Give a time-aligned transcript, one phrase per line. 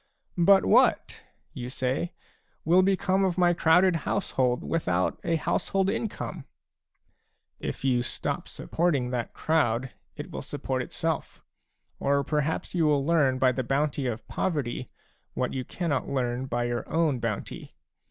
[0.49, 1.21] "But what,"
[1.53, 2.13] you say,"
[2.65, 6.45] will become of my crowded household without a household income?"
[7.69, 11.43] If you stop supporting that crowd, it will support itself;
[11.99, 14.89] or perhaps you will learn by the bounty of poverty
[15.35, 17.75] what you cannot learn by your own bounty.